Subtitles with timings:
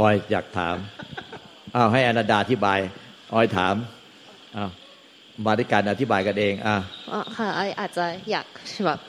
[0.00, 0.76] อ้าวอ้าวออยอยากถาม
[1.76, 2.78] อ้าวให้อนันดาอธิบาย
[3.34, 3.74] ออยถาม
[4.56, 4.70] อ้าว
[5.46, 6.76] มาด้วยการอธิบายกันเองอ่า
[7.12, 8.46] อ๋อค่ะไออาจจะอยาก
[8.86, 9.00] แบบ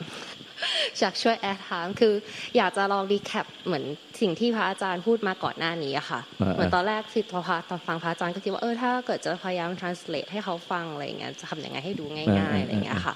[1.00, 2.14] อยากช่วยแอดถามคือ
[2.56, 3.84] อยากจะลองรีแคปเหมือน
[4.20, 6.20] สิ่งที่พระอาจารย์พูดมาก่อนหน้านี้อะค่ะ
[6.54, 13.14] เหมือนตอนแรกที่พอพระตอนฟังพระอาจารย์ก็คิดว่าเออถ้าเกิดจะพยายาม translate ให้เขาฟังอะไรอย่างเงี้ยจะทำยังไงให้ดูง่ายๆอะไรอย่างเงี้ยค่ะ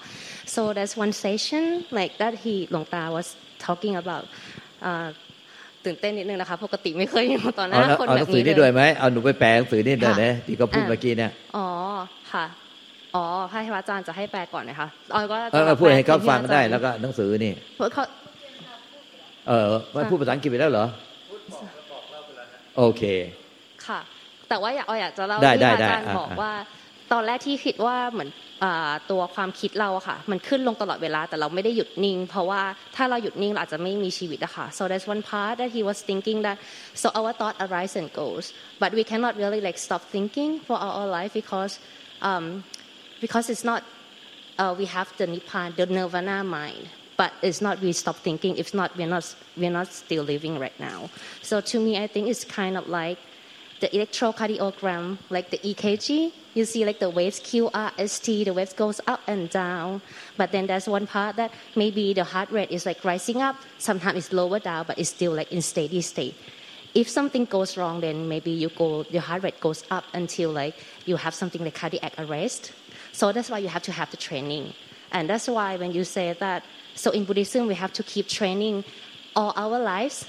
[0.54, 1.64] so there's one session
[1.98, 3.28] like that he หลวงตา was
[3.66, 4.24] talking about
[4.84, 5.06] อ่า
[5.86, 11.66] ตื่นเต้นนิดนึงนะคะปกติไม่เคยอยู่ต่อหเอาน้าเอาคนเอาหแบนับงสือนี้นี่เลด้วยยไหมเอาหนูไปแปลหนังสือนี่เดี๋ยวค่ะนะที่เขาพูดอะเมื่อกี้เนี่ยอ๋อ
[12.32, 12.44] ค่ะ
[13.14, 18.04] อ๋อให้พระอาจารย์จะให้แปลก่อนไหมคะออยก็เออจะพูดให้เขาฟังแปลได้ที่แล้วก็หนังสือนี่เพราะเขา
[19.48, 20.86] เออไม่พูดภาษาอังกฤษไปแล้วเหรอ
[22.76, 23.02] โอเค
[23.86, 24.00] ค่ะ
[24.48, 26.52] แต่ว่าอยากออยอยากจะเล่าได้ที่ได้พระอาจารย์ได้อะบอกอะว่า
[27.12, 28.30] ตอนแรกที่คิดว่าเหมือน
[29.10, 32.62] ตัวความคิดเราอะค่ะ มันขึ้นลงตลอดเวลาแต่เราไม่ได้หยุดนิ่ง เพราะว่า
[32.96, 36.56] ถ้าเราหยุดนิ่งเราอาจจะไม่มีชีวิตอะค่ะ so there's one part that he was thinking that
[37.02, 38.44] so our thought arise and goes
[38.82, 41.72] but we cannot really like stop thinking for our, our life because
[42.28, 42.44] um,
[43.24, 43.80] because it's not
[44.62, 46.84] uh, we have the nibbana the nirvana mind
[47.20, 49.24] but it's not we stop thinking if not we're not
[49.60, 50.98] we're not still living right now
[51.48, 53.18] so to me i think it's kind of like
[53.80, 59.20] the electrocardiogram, like the EKG, you see like the waves QRST, the waves goes up
[59.26, 60.00] and down.
[60.36, 64.16] But then there's one part that maybe the heart rate is like rising up, sometimes
[64.18, 66.34] it's lower down, but it's still like in steady state.
[66.94, 70.76] If something goes wrong, then maybe you go, your heart rate goes up until like
[71.04, 72.72] you have something like cardiac arrest.
[73.12, 74.72] So that's why you have to have the training.
[75.12, 78.84] And that's why when you say that, so in Buddhism, we have to keep training
[79.34, 80.26] all our lives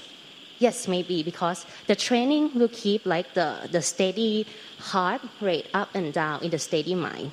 [0.58, 4.46] Yes, maybe because the training will keep like the, the steady
[4.78, 7.32] heart rate up and down in the steady mind.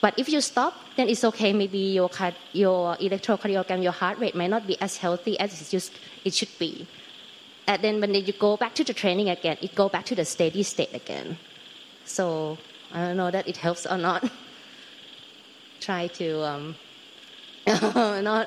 [0.00, 1.52] But if you stop, then it's okay.
[1.52, 2.10] Maybe your
[2.52, 5.92] your electrocardiogram, your heart rate might not be as healthy as it, just,
[6.24, 6.88] it should be.
[7.68, 10.24] And then when you go back to the training again, it go back to the
[10.24, 11.38] steady state again.
[12.04, 12.58] So
[12.92, 14.28] I don't know that it helps or not.
[15.80, 16.74] Try to um,
[18.28, 18.44] not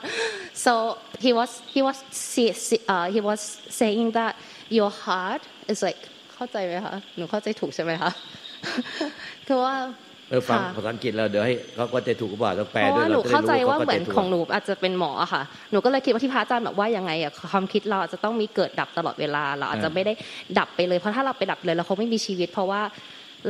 [0.65, 4.33] so he was he was see, see, uh, he was saying that
[4.77, 6.01] your heart is like
[6.35, 8.11] เข้าใจไหมคะหนูเข้าใจถูกใช่ไหมคะ
[9.47, 9.73] คือว่า
[10.29, 20.13] เออฟังค่ะภาษาอังกฤษแล้วเดี๋ยวให้เขาก็จะถูกกว่าต้องแปลเพราะด้วยว่าหนูรจะได้เข้าใจรู้ว่าเหมือนขของหนูอาจจะเป็นหมออะค่ะหนูก็เลยคิดว่าที่พระอาจารย์แบบว่ายังไงอะความคิดเราอาจจะต้องมีเกิดดับตลอดเวลาเราอาจจะไม่ได้
[20.59, 22.81] ดับไปเลยเพราะถ้าเราไปดับเลยเราคงไม่มีชีวิต เพราะว่า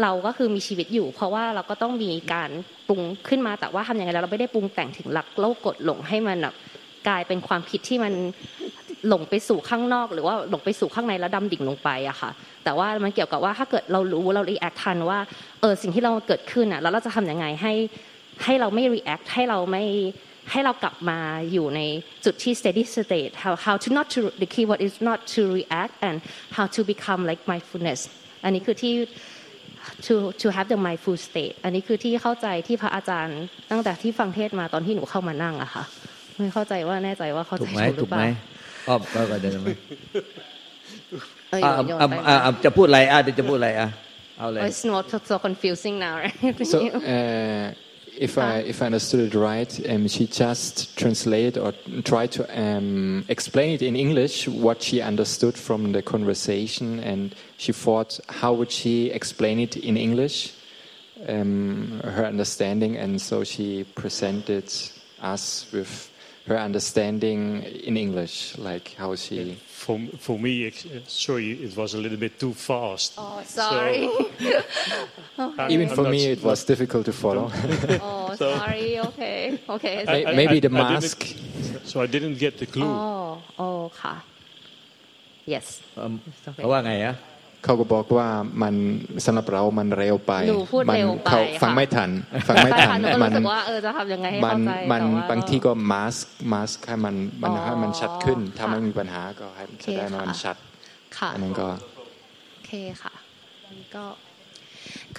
[0.02, 2.50] เราก็คือมีชีวิตอยู่ เพราะว่าเราก็ต้องมีการ
[2.88, 6.56] ปรุงขึ้นมาแต่ว่าทำยังไงแล้วเราไม่ได้ปรุงแต่งถึงหลักโลกกฎหลงให้มันแบบ
[7.08, 8.14] กลายเป็นความคิดที่มัน
[9.08, 12.32] หลงไปสู่ข้างนอก หรือว่าหลงไปสู่ข้างในแล้วดำดิ่งลงไปอะค่ะ
[12.64, 15.20] แต่ว่ามันเกี่ยวกับว่าถ้าเกิดเรารู้เรา react ทันว่า
[15.62, 17.74] เออสิ่งที่เราเกิดขึ้นอะแล้วเราจะทำยังไงให้
[18.44, 19.84] ให้เราไม่ react ให้เราไม่
[20.52, 21.20] ให้เรากลับมา
[21.52, 21.82] อยู่ใน
[22.26, 26.18] จุดที่ steady state how how to not to the keyword is not to react and
[26.56, 28.02] how to become like mindfulness
[28.44, 28.94] อันนี้คือที่
[30.08, 33.40] to to have the mindful state อันนี้คือที่เข้าใจที่พระอาจารย์
[33.72, 35.84] ตั้งแต่ที่ฟังเทศน์มาตอนที่หนูเข้ามานั่งอะค่ะ
[36.38, 38.30] ไม่เข้าใจว่าแน่ใจว่าเข้าใจถูกไหมถูกหรืถูอกเปไหมล่า
[38.88, 39.68] อ้อมก็ก็เดินไหม
[41.52, 43.90] เอออะโยนอะไปอะอะจะพูดอะไรอะเดี๋ยวจะพูดอะไรอะ
[44.38, 46.38] เอาเลย Oh, it's not so confusing now right
[46.72, 46.78] So,
[47.14, 47.66] uh,
[48.18, 53.26] if I if I understood it right, um, she just translate or try to um,
[53.30, 58.72] explain it in English what she understood from the conversation, and she thought how would
[58.72, 60.54] she explain it in English,
[61.28, 64.72] um, her understanding, and so she presented
[65.22, 66.10] us with
[66.49, 67.41] her understanding
[67.89, 69.59] in English, like how she.
[69.85, 73.15] For, for me, ex- uh, sorry, it was a little bit too fast.
[73.17, 74.03] oh sorry
[75.39, 77.47] I- Even I'm for not me, s- it was difficult to follow.
[78.03, 80.73] oh sorry okay okay May- I- Maybe I- the I didn't-
[81.03, 81.19] mask.
[81.91, 82.85] So I didn't get the clue.
[82.85, 82.99] อ๋อ
[83.57, 83.69] โอ้
[84.01, 84.15] ค่ะ
[85.53, 86.13] yes เอิ่ม
[86.55, 87.15] เขาว่าไงอ่ะ
[87.66, 88.28] เขาก็บอกว่า
[88.64, 88.76] มัน
[89.26, 92.10] สำหรับเรามันเร็วไปหนูพูดมัเร็วไปเขาค่ะฟังไม่ทัน
[92.48, 96.16] ฟังไม่ทันหนูก็มัรู้สึกว่าเออจะทำยังไงให้มัเข้าใจมันแต่ว่าบางทีก็มาส
[96.52, 100.56] มาสให้มันมันอ๋อให้มันชัดขึ้น ถ้าค่ะไม่มีปัญหาก็ให้แสดงว่ามันค่ะชัด
[101.18, 101.68] ค่ะอันนั้นก็
[102.54, 102.72] โอเค
[103.04, 103.14] ค่ะ
[103.96, 104.06] ก็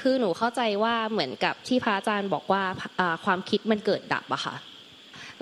[0.00, 2.62] คือหนูเข้าใจว่าเหมือนกับที่พระอาจารย์บอกว่า
[3.00, 4.54] อ่าความคิดมันเกิดดับอะค่ะ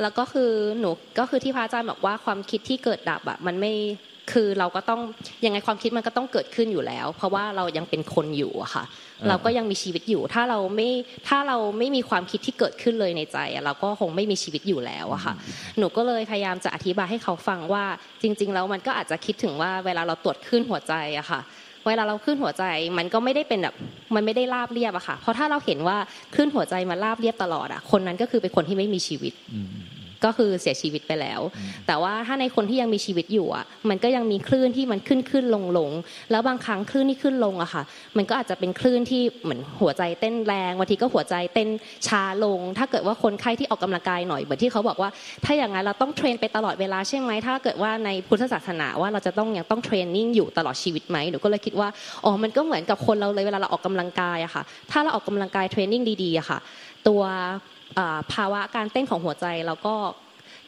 [0.00, 0.50] แล้วก็คือ
[0.80, 3.72] หนูก็คือที่พระอาจารย์บอกว่าความคิดที่เกิดดับอะมันไม่
[4.32, 5.00] คือเราก็ต้อง
[5.44, 8.84] ยังไงความคิดมันก็ต้องเกิดขึ้นอยู่แล้ว เพราะว่าเรายังเป็นคนอยู่อะค่ะ
[9.20, 10.90] อ่าเราก็ยังมีชีวิตอยู่ ถ้าเราไม่
[11.28, 15.34] ถ้าเราไม่มีความคิดที่เกิดขึ้นเลยในใจอะเราก็คงไม่มีชีวิตอยู่แล้วอะค่ะ
[15.78, 17.84] หนูก็เลยพยายามจะอธิบายให้เขาฟังว่า
[18.22, 21.40] จริง ๆ แล้วมันก็อาจจะคิดถึงว่าเวลาเราตรวจขึ้นหัวใจอะค่ะ
[21.88, 22.64] เวลาเราขึ้นหัวใจ
[22.98, 23.74] มันก็ไม่ได้เป็นแบบ
[24.14, 25.96] มันไม่ได้ราบเรียบอะค่ะ เพราะถ้าเราเห็นว่า
[26.36, 29.32] ขึ้นหัวใจมันราบเรียบตลอดอะคนนั้นก็คือเป็นคนที่ไม่มีชีวิต
[30.24, 31.40] ก็คือเสียชีวิตไปแล้ว
[31.86, 35.90] แต่ว่าถ้าในคนที่ยังมีชีวิตอยู่อะมันก็ยังมีคลื่นที่มันขึ้นขึ้นลงลง
[36.30, 37.82] แล้วบางครั้งคลื่นที่ขึ้นลงอะค่ะ
[38.16, 41.68] มันก็อาจจะเป็นคลื่นที่เหมือนหัวใจเต้นแรงบางทีก็หัวใจเต้น
[42.06, 45.10] ช้าลง ถ้าเกิดว่าคนไข้ที่ออกกำลังกายหน่อยเหมือนที่เขาบอกว่า
[45.44, 51.88] ถ้าอย่างนั้นเราต้องเทรนไปตลอดเวลาใช่ไหมถ้าเกิดว่าในพุทธศาสนาว่าเราจะต้องยังต้องเทรนนิ่งอยู่ตลอดชีวิตไหมหนูก็เลยคิดว่า
[52.24, 56.58] อ๋อมันก็เหมือนกับคนเราเลยเวลาเราออกกำลังกายอะค่ะ ถ้าเราออกกำลังกายเทรนนิ่งดีๆอะค่ะ
[57.08, 57.22] ตัว
[58.32, 59.94] ภาวะการเต้นของหัวใจแล้วก็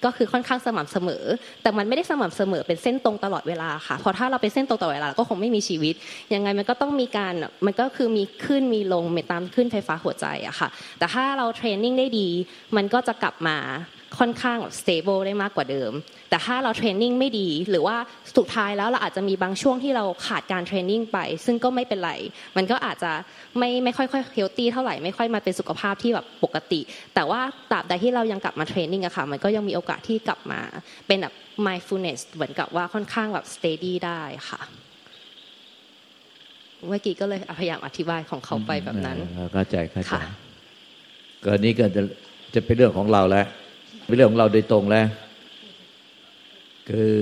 [0.04, 1.24] ก็คือค่อนข้างสม่ำเสมอ
[1.62, 5.94] แต่มันไม่ได้สม่ำเสมอเป็นเส้นตรงตลอดเวลาค่ะ เพราะถ้าเราเป็นเส้นตรงตลอดเวลาก็คงไม่มีชีวิต
[6.34, 7.34] ยังไงมันก็ต้องมีการ
[7.66, 10.68] มันก็คือมีขึ้นมีลงตามคลื่นไฟฟ้าหัวใจอะค่ะ
[10.98, 12.28] แต่ถ้าเรา training ได้ดี
[12.76, 13.58] มันก็จะกลับมา
[14.18, 15.92] ค่อนข้างแบบ stable ได้มากกว่าเดิม
[16.30, 17.96] แต่ถ้าเรา training ไม่ดี หรือว่า
[18.36, 22.12] สุดท้ายแล้วเราอาจจะมีบางช่วงที่เราขาดการ training ไป ซึ่งก็ไม่เป็นไร
[22.56, 23.12] มันก็อาจจะ
[23.58, 26.80] ไม่ไม่ค่อยค่อย healthy เท่าไหร่ไม่ค่อยมาเป็นสุขภาพที่แบบปกติ
[27.14, 27.40] แต่ว่า
[27.70, 30.60] ตราบใดที่เรายังกลับมาเทรนนิ่งอะค่ะ มันก็ยังมีโอกาสที่กลับมา
[31.06, 31.34] เป็นแบบ
[31.66, 34.20] mindfulness เหมือนกับว่าค่อนข้างแบบ steady ได้
[34.50, 34.60] ค่ะ
[36.88, 39.18] เมื่อกี้ก็เลยพยายามอธิบายของเขาไปแบบนั้น
[39.52, 40.20] เข้าใจเข้าใจค่ะ
[41.44, 42.02] ก็นี้ก็จะ
[42.54, 43.46] จะเป็นเรื่องของเราแล้ว
[44.06, 45.06] เป็นเรื่องของเราโดยตรงแล้ว
[46.88, 47.16] คือ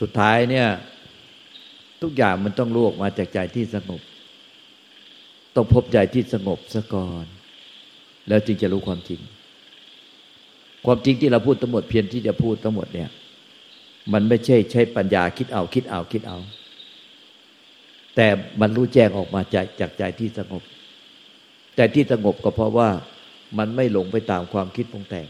[0.00, 0.66] สุดท้ายเนี่ย
[2.02, 4.00] ทุกอย่างมันต้องลวกมาจากใจที่สงบ
[5.54, 7.26] ต้องพบใจที่สงบซะก่อน
[8.28, 9.20] แล้วจึงจะรู้ความจริง
[10.86, 13.10] ความจริงที่เราพูดทั้งหมดเพียงที่จะพูดทั้งหมดเนี่ย
[14.12, 16.38] มันไม่ใช่ใช้ปัญญาคิดเอาคิดเอาคิดเอา
[18.16, 18.26] แต่
[18.60, 20.62] มันรู้แจ้งออกมาจากจากใจที่สงบ
[21.76, 22.88] ใจที่สงบก็เพราะว่า
[23.58, 25.26] มันไม่หลงไปตามความคิดปรุงแต่ง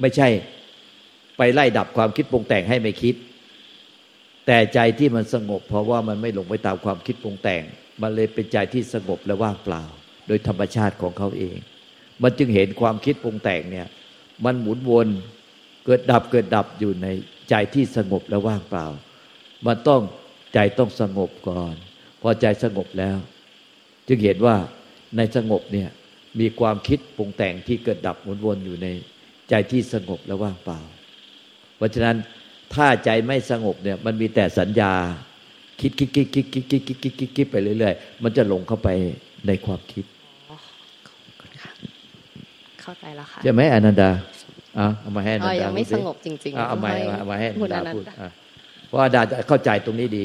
[0.00, 0.28] ไม่ใช่
[1.36, 3.14] ไปไล่ดับความคิดปรุงแต่งให้ไม่คิด
[4.46, 7.62] แต่ใจที่มันสงบ เพราะว่ามันไม่หลงไปตามความคิดปรุงแต่ง
[8.02, 9.82] มันเลยเป็นใจที่สงบและว่างเปล่า
[10.26, 11.56] โดยธรรมชาติของเขาเอง
[12.22, 13.86] มันจึงเห็นความคิดปรุงแต่งเนี่ย
[14.44, 15.06] มันหมุนวน
[15.84, 17.06] เกิดดับเกิดดับอยู่ใน
[17.50, 18.86] ใจที่สงบและว่างเปล่า
[19.66, 20.02] มันต้อง
[20.54, 21.74] ใจต้องสงบก่อน
[22.22, 23.18] พอใจสงบแล้ว
[24.08, 24.56] จึงเห็นว่า
[25.16, 25.88] ในสงบเนี่ย
[26.40, 28.88] มีความคิดปรุงแต่งที่เกิดดับหมุนวนอยู่ใน
[29.50, 30.78] ใจที่สงบและว่างเปล่า
[31.76, 32.16] เพราะฉะนั้น
[32.74, 34.92] ถ้าใจไม่สงบเนี่ย มันมีแต่สัญญา
[35.80, 38.88] คิดคิดคิดคิดคิดคิดคิดคิดคิดคิดไปเรื่อยๆ มันจะหลงเข้าไป
[39.46, 40.04] ในความคิด
[42.82, 44.10] เข้าใจแล้วค่ะใช่ไหมอนันดา
[44.76, 48.30] เอาเอามาให้อนันอ๋อดายังไม่พูดสสิงบจริงๆเอาเอามาให้ให้เอามาให้อคุนัณนอดานันพูดต์อะ
[48.86, 50.24] เพราะอนันดาจะเข้าใจตรงนี้ดี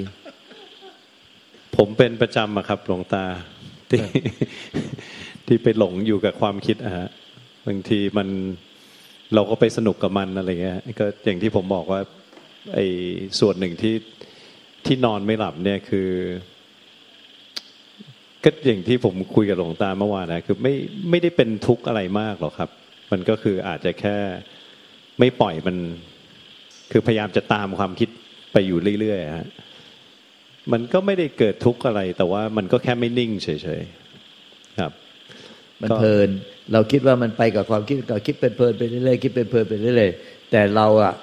[1.78, 3.24] ผมเป็นประจำอะครับหลวงตา
[3.90, 4.02] ที่
[5.48, 7.08] ที่ไปหลงอยู่กับความคิดอะฮะ
[7.66, 8.28] บางทีมัน
[9.36, 12.02] เราก็ไปสนุกกับมันอะไรเงี้ยก็อย่างที่ผมบอกว่า
[12.74, 12.86] ไอ้
[13.40, 13.96] ส่วนหนึ่งที่
[14.86, 16.10] ที่นอนไม่หลับเนี่ยคือ
[18.44, 20.74] ก็อย่างที่ผมคุยกับหลวงตาเมื่อวานนะคือไม่
[21.10, 22.70] ไม่ได้เป็นทุกข์อะไรมากหรอกครับ
[23.12, 24.18] มันก็คืออาจจะแค่
[25.20, 25.78] ไม่ปล่อยมัน
[26.92, 28.10] คือพยายามจะตามความคิด
[28.52, 29.48] ไปอยู่เรื่อยๆฮะ
[30.72, 33.50] มันก็ไม่ได้เกิดทุกข์อะไร แต่ว่ามันก็แค่ไม่นิ่งเฉ
[33.80, 34.01] ยๆ
[35.82, 36.30] มันก็เพลิน
[36.74, 41.14] เราคิดว่ามันไปกับความคิดก็คิดเป็นเพลินไปเรื่อยๆคิดเป็นเพลินไปเรื่อยๆแต่เราอะ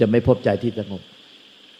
[0.00, 1.02] จะไม่พบใจที่สงบ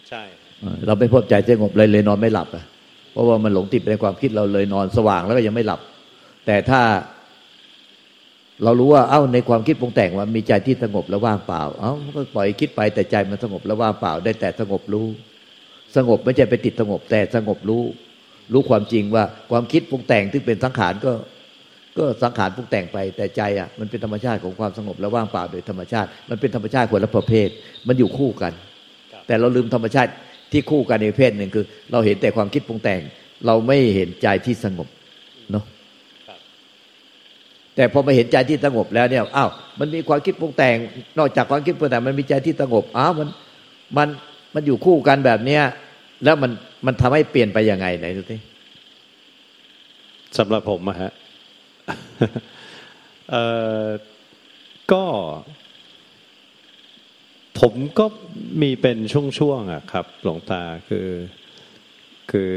[0.08, 0.22] ใช่
[0.60, 2.64] เออเราไม่พบใจสงบเลยเลยนอนไม่หลับอะ
[3.12, 5.80] เพราะว่ามันหลงติดไปในความคิดเราเลยนอนสว่างแล้วก็ยังไม่หลับ
[6.46, 6.82] แต่ถ้า
[8.64, 15.06] เรารู้ว่าเอ้าในความคิดปรุงแต่งว่ามีใจที่สงบแล้วว่างเปล่า เอ้าก็ปล่อยคิดไปแต่ใจมันสงบแล้วว่างเปล่า ได้แต่สงบรู้
[15.96, 17.82] สงบไม่ใช่ไปติดสงบแต่สงบรู้
[18.52, 21.12] รู้ความจริงว่าความคิดปรุงแต่งที่เป็นสังขารก็
[21.98, 27.48] ก็สังขารปรุงแต่งไปแต่ใจอะมันเป็นธรรมชาติของความสงบและว่างเปล่าโดยธรรมชาติ มันเป็นธรรมชาติคนละประเภท
[27.88, 28.52] มันอยู่คู่กัน
[29.26, 30.10] แต่เราลืมธรรมชาติ
[30.52, 33.00] ที่คู่กันในประเพศหนึ่งคือ เราเห็นแต่ความคิดปรุงแต่ง
[33.46, 34.88] เราไม่เห็นใจที่สงบ
[35.52, 35.64] เนาะ
[37.76, 40.76] แต่พอมาเห็นใจที่สงบแล้วเนี่ยอ้าวมันมีความคิดปรุงแต่ง
[41.18, 43.28] นอกจากความคิดปรุงแต่งมันมีใจที่สงบอ้าวมัน
[43.96, 44.08] มัน
[44.54, 45.62] มันอยู่คู่กันแบบเนี้ย
[46.24, 46.50] แล้วมัน
[46.86, 48.36] มันทำให้เปลี่ยนไปยังไงไหนดูสิ
[50.38, 51.12] สำหรับผมอะฮะ
[53.30, 53.36] เอ
[53.84, 53.86] อ
[54.92, 55.04] ก็
[57.60, 58.06] ผมก็
[58.62, 61.08] มีเป็นช่วงๆอะครับ หลวงตาคือ
[62.30, 62.50] คือ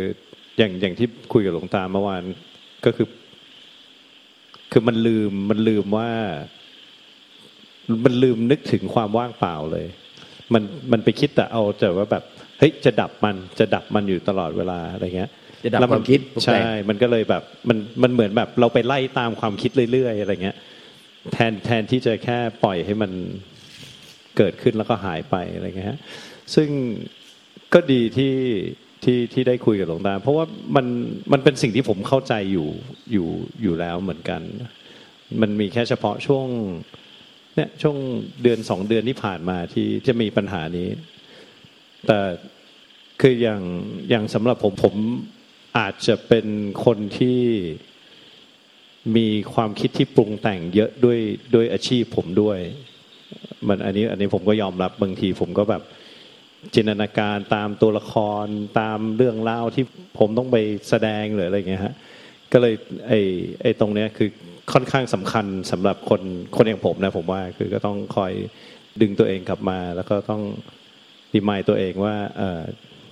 [0.57, 2.24] อย่างอย่างที่คุยกับหลวงตาเมื่อวาน
[2.86, 3.07] ก็คือ
[4.71, 6.12] คือมันลืมมันลืมว่า
[8.05, 9.88] มันลืมนึกถึงความว่างเปล่าเลย
[10.53, 12.24] มันมันไปคิดแต่เอาแต่ว่าแบบ
[12.59, 15.31] เฮ้ยจะดับมันจะดับมันอยู่ตลอดเวลาอะไรเงี้ย
[15.63, 20.57] จะดับแล้วความคิดปรุงใช่แต่งมันก็เลยแบบมันมันเหมือนแบบเราไปไล่ตามความคิดเรื่อยๆอะไรเงี้ย
[21.33, 23.11] แทนแทนที่จะแค่ปล่อยให้มัน
[24.37, 25.99] เกิดขึ้นแล้วก็หายไปอะไรเงี้ยฮะ
[26.55, 26.69] ซึ่ง
[27.73, 28.35] ก็ดีที่
[29.03, 30.85] ที่ที่ได้คุยกับหลวงตาเพราะว่ามัน
[31.31, 32.69] มันเป็นสิ่งที่ผมเข้าใจอยู่
[33.11, 33.27] อยู่
[33.61, 34.41] อยู่แล้วเหมือนกัน
[35.41, 36.47] มันมีแค่เฉพาะช่วง
[37.55, 37.97] เนี่ยช่วง
[38.43, 40.87] เดือนสองเดือนที่ผ่านมาที่จะมีปัญหานี้
[42.07, 42.19] แต่
[43.21, 43.61] คืออย่าง
[44.09, 44.95] อย่างสำหรับผมผม
[45.77, 46.47] อาจจะเป็น
[46.85, 47.41] คนที่
[49.15, 51.19] มีความคิดที่ปรุงแต่งเยอะด้วย
[51.55, 52.59] ด้วยอาชีพผมด้วย
[53.67, 55.83] มันอันนี้อันนี้ผมก็ยอมรับบางที ผมก็แบบ
[56.75, 58.45] จินตนาการตามตัวละคร
[58.79, 59.85] ตามเรื่องเล่าที่
[60.19, 60.57] ผมต้องไป
[60.89, 61.95] แสดงหรืออะไรเงี้ยฮะ
[62.51, 62.73] ก็เลย
[63.07, 63.19] ไอ้
[63.61, 64.29] ไอ้ตรงเนี้ยคือ
[64.73, 66.21] ค่อนข้างสำคัญสำหรับคน
[66.55, 68.33] คนอย่างผมนะผมว่าคือก็ต้องคอย
[69.01, 70.41] ดึงตัวเองกลับมา แล้วก็ต้อง
[71.33, 72.61] ดีมายตัวเองว่าเออ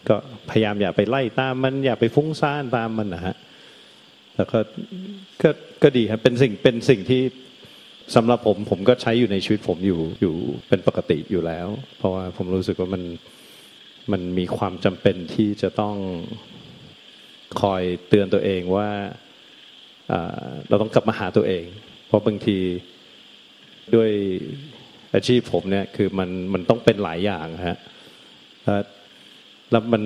[0.09, 0.15] ก็
[0.49, 3.35] พยายามอย่าไปไล่ตามมันอย่าไปฟุ้งซ่านตามมันนะฮะ
[4.35, 4.59] แล้วก็
[5.41, 5.49] ก็
[5.83, 7.21] ก็ดีครับเป็นสิ่งเป็นสิ่งที่
[8.15, 10.35] สำหรับผมผมก็ใช้อยู่ในชีวิตผมอยู่อยู่
[10.67, 13.03] เป็นปกติอยู่แล้ว เพราะว่าผมรู้สึกว่ามัน
[14.11, 15.95] มันมีความจำเป็นที่จะต้อง
[17.61, 18.89] คอยเตือนตัวเองว่า
[20.69, 21.65] เราต้องกลับมาหาตัวเอง
[22.07, 22.59] เพราะบางที
[23.95, 24.11] ด้วย
[25.13, 27.77] อาชีพผมเนี่ยคือมันมันต้องเป็นหลายอย่างฮะ
[29.71, 30.03] แล้วมัน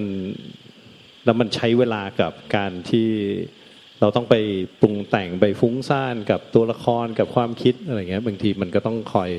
[1.25, 3.10] แล้วมันใช้เวลากับการที่
[4.00, 4.36] เราต้องไป
[4.82, 9.30] ปรุงแต่งไปฟุ้งซ่านกับตัวละครกับความคิดอะไรเงี้ย บางทีมันก็ต้องคอย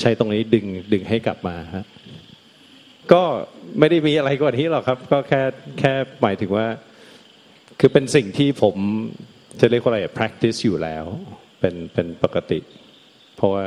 [0.00, 1.84] ใช้ตรงนี้ดึงดึงให้กลับมาฮะ
[3.12, 3.22] ก็
[3.78, 5.42] ไม่ได้มีอะไรกว่านี้หรอกครับ ก็แค่
[5.78, 5.92] แค่
[6.22, 6.66] หมายถึงว่า
[7.80, 8.76] คือเป็นสิ่งที่ผม
[9.60, 11.04] จะเรียกว่าอะไร practice อยู่แล้ว
[11.60, 12.60] เป็นเป็นปกติ
[13.36, 13.66] เพราะว่า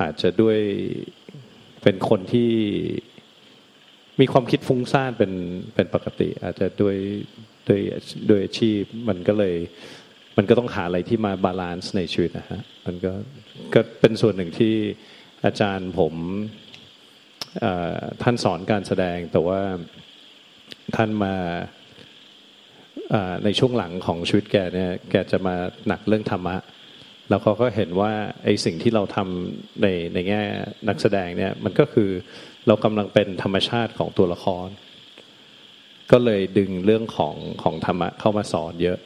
[0.00, 0.58] อาจจะด้วย
[1.82, 2.50] เป็นคนที่
[4.20, 5.32] มีความคิดฟุ้งซ่านเป็น
[5.74, 6.96] เป็นปกติ อาจจะด้วย
[7.68, 7.80] ด้วย
[8.30, 9.56] ด้วยอาชีพมันก็เลย
[10.36, 13.12] มันก็ต้องหาอะไรที่มา balance ในชีวิตนะฮะมันก็
[13.74, 14.74] ก็เป็นส่วนหนึ่งที่
[15.44, 16.14] อาจารย์ผม
[18.22, 19.60] ท่านสอนการแสดงแต่ว่า
[20.96, 21.34] ท่านมา
[23.44, 25.54] ในช่วงหลังของชีวิตแกเนี่ยแกจะมา
[25.86, 26.56] หนักเรื่องธรรมะ
[27.28, 28.12] แล้วเขาก็เห็นว่า
[28.44, 30.42] ไอ้สิ่งที่เราทำในในแง่
[30.88, 32.10] นักแสดงเนี่ยมันก็คือ
[32.66, 34.68] เรากำลังเป็นธรรมชาติของตัวละคร
[36.12, 38.98] ก็เลยดึงเรื่องของของธรรมะเข้ามาสอนเยอะ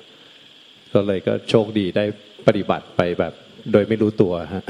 [0.95, 2.05] ก็เลยก็โชคดีได้
[2.47, 3.33] ปฏิบัติไปแบบ
[3.73, 4.65] โดยไม่รู้ตัวฮะ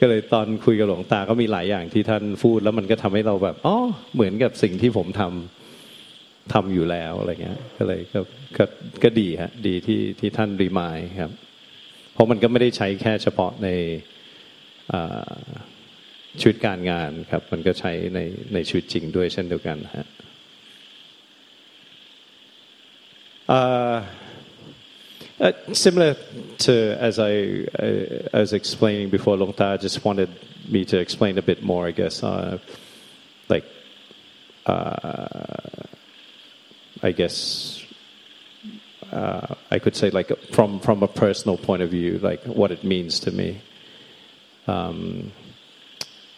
[0.00, 3.76] ก็เลยตอนคุยกับหลวงตาก็มีหลายอย่างที่ท่านพูด แล้วมันก็ทำให้เราแบบอ๋อ
[4.14, 8.20] เหมือนกับสิ่งที่ผมทำทำอยู่แล้วอะไรเงี้ย ก็เลยก็
[8.58, 8.64] ก็
[9.02, 11.32] ก็ดีฮะดีที่ที่ท่านรีมายครับ
[12.12, 13.68] เพราะมันก็ไม่ได้ใช้แค่เฉพาะใน
[16.40, 18.20] ชีวิตการงานครับ มันก็ใช้ใน
[18.54, 20.06] ในชีวิตจริงด้วยเช่นเดียวกันฮะ
[23.50, 24.06] Uh,
[25.40, 26.14] uh, similar
[26.58, 27.32] to as I,
[27.80, 30.30] uh, I was explaining before, Long Ta just wanted
[30.68, 32.22] me to explain a bit more, I guess.
[32.22, 32.58] Uh,
[33.48, 33.64] like,
[34.66, 35.82] uh,
[37.02, 37.84] I guess
[39.10, 42.84] uh, I could say like from from a personal point of view, like what it
[42.84, 43.62] means to me.
[44.68, 45.32] Um,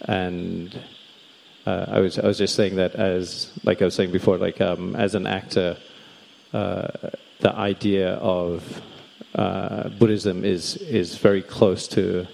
[0.09, 0.78] and
[1.66, 4.61] uh, I was I was just saying that as like I was saying before, like
[4.61, 5.76] um, as an actor,
[6.52, 6.88] uh,
[7.40, 8.82] the idea of
[9.35, 12.26] uh, Buddhism is is very close to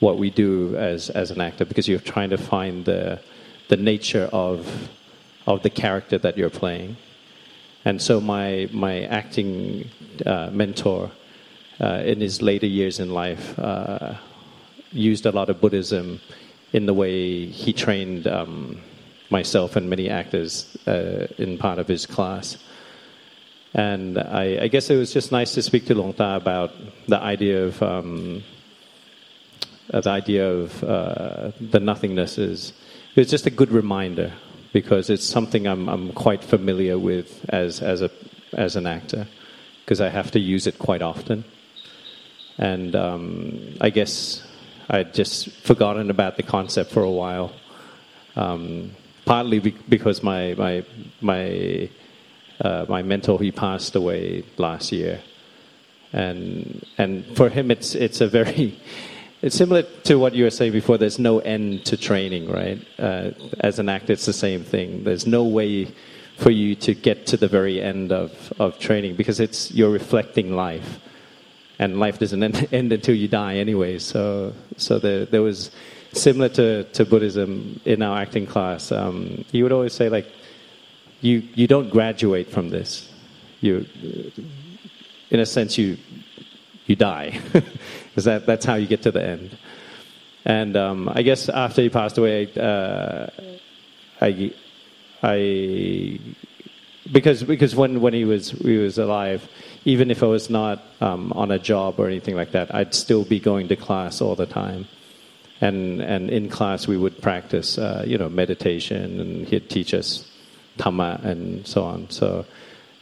[0.00, 3.20] what we do as as an actor because you're trying to find the
[3.68, 4.90] the nature of
[5.46, 6.96] of the character that you're playing.
[7.84, 9.88] And so my my acting
[10.26, 11.10] uh, mentor
[11.80, 14.14] uh, in his later years in life uh,
[14.92, 16.20] used a lot of Buddhism
[16.72, 18.80] in the way he trained um,
[19.30, 22.56] myself and many actors uh, in part of his class.
[23.74, 26.72] And I, I, guess it was just nice to speak to Long Ta about
[27.06, 28.42] the idea of um,
[29.88, 32.72] the idea of uh, the nothingness is
[33.14, 34.32] it was just a good reminder
[34.72, 38.10] because it's something I'm, I'm quite familiar with as, as, a,
[38.52, 39.26] as an actor
[39.84, 41.44] because I have to use it quite often.
[42.58, 44.46] And um, I guess
[44.90, 47.52] I'd just forgotten about the concept for a while,
[48.34, 48.90] um,
[49.24, 50.84] partly be- because my, my,
[51.20, 51.88] my,
[52.60, 55.20] uh, my mentor, he passed away last year.
[56.12, 58.80] And, and for him, it's, it's a very
[59.42, 60.98] it's similar to what you were saying before.
[60.98, 62.84] There's no end to training, right?
[62.98, 63.30] Uh,
[63.60, 65.04] as an actor, it's the same thing.
[65.04, 65.94] There's no way
[66.36, 70.56] for you to get to the very end of, of training because it's you're reflecting
[70.56, 70.98] life,
[71.80, 73.98] and life doesn't end, until you die anyway.
[73.98, 75.70] So, so there, there was
[76.12, 78.92] similar to, to Buddhism in our acting class.
[78.92, 80.26] Um, he would always say like,
[81.22, 83.10] you you don't graduate from this.
[83.60, 83.84] You,
[85.30, 85.98] in a sense, you
[86.86, 87.40] you die.
[88.10, 89.56] Because that, that's how you get to the end.
[90.44, 93.28] And um, I guess after he passed away, uh,
[94.20, 94.52] I,
[95.22, 96.18] I
[97.12, 99.48] because because when when he was he was alive,
[99.84, 103.24] even if I was not um, on a job or anything like that, I'd still
[103.24, 104.86] be going to class all the time,
[105.60, 110.30] and and in class we would practice uh, you know meditation, and he'd teach us
[110.78, 112.10] Tama and so on.
[112.10, 112.44] So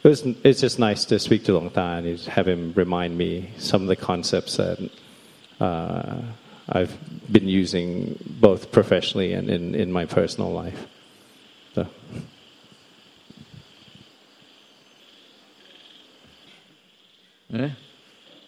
[0.03, 3.51] it was it's just nice to speak to Long Ta and have him remind me
[3.59, 4.91] some of the concepts that.
[5.61, 6.23] Uh,
[6.71, 6.99] I've
[7.33, 10.87] been using both professionally and in, in my personal life.
[11.75, 11.87] So.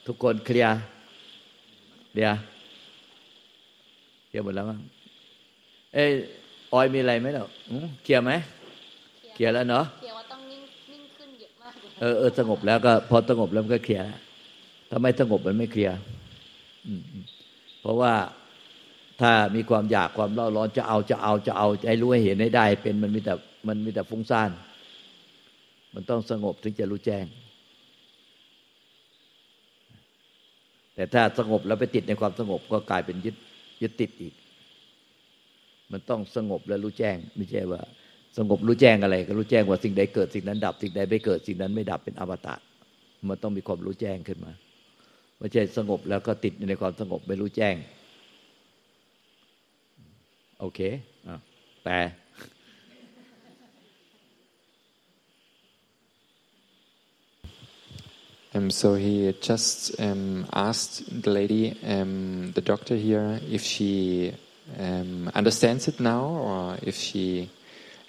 [0.06, 0.78] ทุกคนเคลียร์
[2.14, 2.34] เดียว
[4.28, 4.80] เคลียร์หมดแล้วมั้ง
[5.94, 6.04] เอ้
[6.72, 7.48] ออยมีอะไรไหมเนาะ
[8.04, 8.30] เคลียร์ไหม
[9.34, 14.04] เคลียร์แล้วเนาะเคลียร์ว่าต้องนิ่งนิ่งขึ้นเยอะมากเออเออสงบแล้วก็พอสงบแล้วมันก็เคลียร์
[14.90, 15.96] ถ้าไม่สงบมันไม่เคลียร์
[17.80, 18.12] เพราะว่า
[19.20, 23.34] ถ้ามีความอยากความร้อนร้อนจะเอาจะเอาจะเอาให้รู้ให้เห็นให้ได้ เป็นมันมีแต่
[23.68, 24.50] มันมีแต่ฟุ้งซ่าน
[25.94, 27.24] มันต้องสงบถึงจะรู้แจ้ง
[31.00, 33.36] แต่ถ้าสงบแล้วไปติดในความสงบก็กลายเป็นยึด
[33.82, 34.34] ยึดติดอีก
[35.92, 37.80] มันต้องสงบแล้วรู้แจ้ง ไม่ใช่ว่า
[38.38, 42.54] สงบรู้แจ้งอะไร ก็รู้แจ้งว่าสิ่งใดเกิดสิ่งนั้นดับ สิ่งใดไม่เกิดสิ่งนั้นไม่ดับเป็นอมตะ
[43.28, 44.52] มันต้องมีความรู้แจ้งขึ้นมา
[45.38, 47.74] ไม่ใช่สงบแล้วก็ติดในความสงบไม่รู้แจ้ง
[50.60, 50.80] โอเค
[51.84, 51.94] แปล
[58.52, 64.34] Um, so he just um, asked the lady, um, the doctor here, if she
[64.78, 67.48] um, understands it now or if she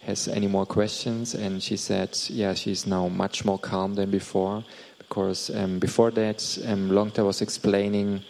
[0.01, 1.35] has any more questions.
[1.35, 4.63] And she said, yeah, she's now much more calm than before.
[4.97, 8.21] Because um, before that, um, Longta was explaining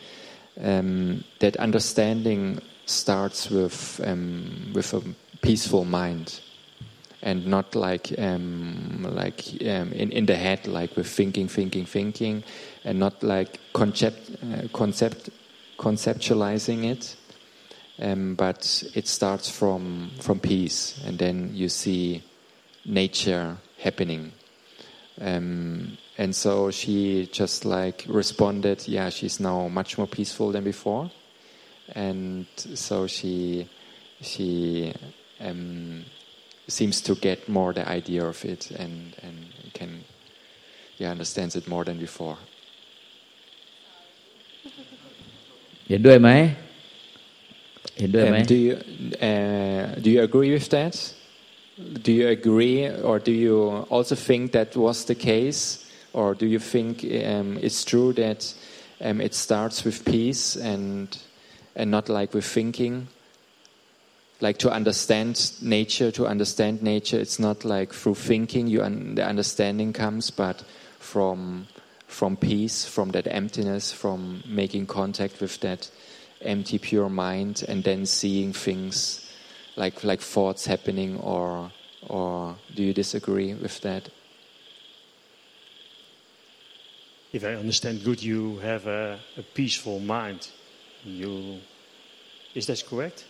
[0.55, 4.01] that understanding starts with,
[4.73, 5.01] with a
[5.41, 6.41] peaceful mind
[7.21, 12.43] and not like um, like um, in in the head, like with thinking, thinking, thinking,
[12.83, 15.29] and not like concept uh, concept
[15.77, 17.15] conceptualizing it.
[17.99, 22.23] Um, but it starts from from peace, and then you see
[22.85, 24.31] nature happening.
[25.19, 31.11] Um, and so she just like responded, yeah, she's now much more peaceful than before,
[31.93, 33.69] and so she
[34.21, 34.93] she
[35.39, 36.05] um,
[36.70, 39.36] seems to get more the idea of it and, and
[39.72, 40.04] can
[40.98, 42.36] yeah, understands it more than before.
[45.88, 46.30] เห็นด้วยไหม
[47.98, 48.74] เห็นด้วยไหม um, do you
[49.30, 50.94] uh, do you agree with that
[52.06, 53.56] do you agree or do you
[53.94, 55.60] also think that was the case
[56.18, 56.92] or do you think
[57.32, 58.40] um, it's true that
[59.06, 61.18] um, it starts with peace and
[61.78, 62.94] and not like with thinking
[64.41, 69.25] Like to understand nature, to understand nature, it's not like through thinking you un- the
[69.25, 70.63] understanding comes, but
[70.99, 71.67] from
[72.07, 75.89] from peace, from that emptiness, from making contact with that
[76.41, 79.31] empty, pure mind, and then seeing things
[79.75, 81.71] like like thoughts happening, or
[82.07, 84.09] or do you disagree with that?
[87.31, 90.49] If I understand good, you have a, a peaceful mind.
[91.05, 91.61] You
[92.55, 93.25] is that correct?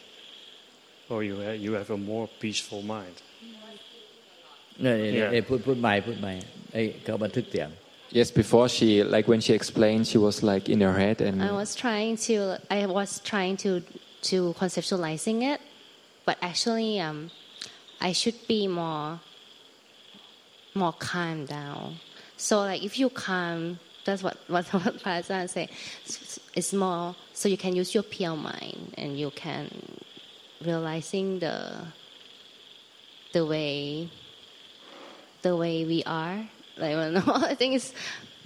[1.12, 3.16] or you have, you have a more peaceful mind
[4.85, 4.94] นี่
[5.35, 6.32] นี่พูดพูดใหม่พูดใหม่
[6.72, 7.70] ไอ้เขาบันทึกเสียง
[8.18, 11.52] Yes, before she like when she explained, she was like in her head, and I
[11.62, 12.37] was trying to
[12.70, 13.70] I was trying to
[14.30, 15.61] to conceptualizing it,
[16.24, 17.18] but actually um,
[18.00, 19.20] I should be more
[20.74, 21.96] more calm down.
[22.37, 25.68] So like if you calm, that's what what what Pazan say.
[26.54, 29.68] It's more so you can use your pure mind and you can
[30.65, 31.86] realizing the
[33.34, 34.10] the way
[35.41, 36.47] the way we are.
[36.82, 37.93] I, know, I think it's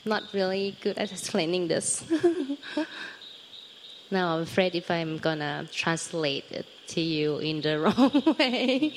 [0.06, 2.04] not really good at explaining this.
[4.12, 8.93] now I'm afraid if I'm gonna translate it to you in the wrong way.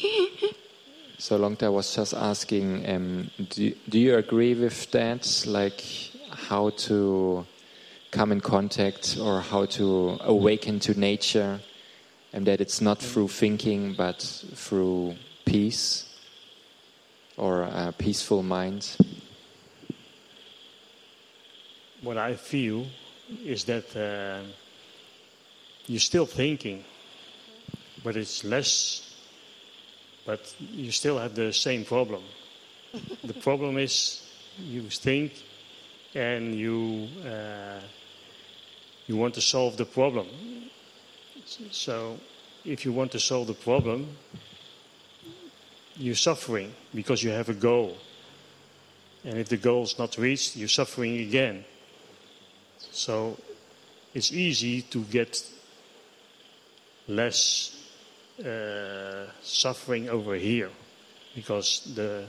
[1.18, 5.44] so Longta was just asking, um, do, do you agree with that?
[5.46, 5.82] Like
[6.30, 7.46] how to
[8.10, 11.60] come in contact or how to awaken to nature
[12.32, 14.20] and that it's not through thinking but
[14.54, 15.14] through
[15.44, 16.04] peace
[17.36, 18.96] or a peaceful mind.
[22.02, 22.86] What I feel
[23.44, 24.46] is that uh,
[25.86, 26.84] you're still thinking,
[28.04, 29.14] but it's less,
[30.26, 32.22] but you still have the same problem.
[33.24, 34.22] the problem is
[34.58, 35.32] you think
[36.14, 37.80] and you uh,
[39.06, 40.26] you want to solve the problem
[41.70, 42.18] so,
[42.64, 44.16] if you want to solve the problem,
[45.96, 47.96] you're suffering because you have a goal.
[49.24, 51.64] And if the goal is not reached, you're suffering again.
[52.90, 53.36] So
[54.14, 55.42] it's easy to get
[57.08, 57.76] less
[58.44, 60.70] uh, suffering over here
[61.34, 62.24] because the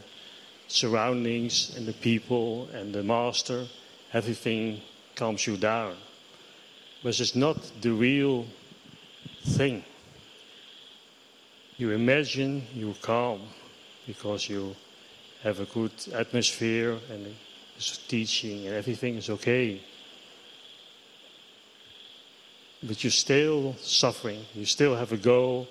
[0.67, 3.65] surroundings and the people and the master,
[4.13, 4.81] everything
[5.15, 5.95] calms you down.
[7.03, 8.45] But it's not the real
[9.45, 9.83] thing.
[11.77, 13.41] You imagine you're calm
[14.05, 14.75] because you
[15.43, 17.35] have a good atmosphere and
[18.07, 19.81] teaching and everything is okay.
[22.83, 24.45] But you're still suffering.
[24.53, 25.67] You still have a goal.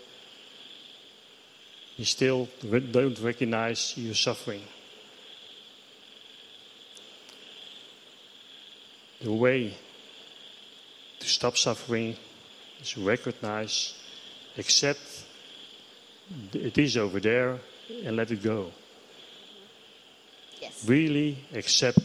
[1.97, 4.63] You still don't recognize you're suffering.
[9.21, 9.75] The way
[11.19, 12.17] to stop suffering
[12.83, 13.95] is recognize,
[14.57, 15.25] accept
[16.53, 17.59] it is over there,
[18.05, 18.73] and let it go.
[20.61, 22.05] yes Really accept